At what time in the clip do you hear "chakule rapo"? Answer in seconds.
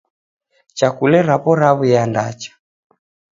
0.77-1.51